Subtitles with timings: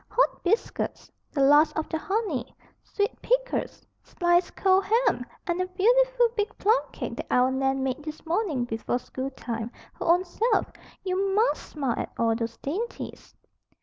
[0.09, 6.27] "Hot biscuit; the last of the honey; sweet pickles; sliced cold ham; and a beautiful
[6.35, 10.65] big plum cake that our Nan made this morning before school time, her own self.
[11.03, 13.35] You MUST smile at all those dainties."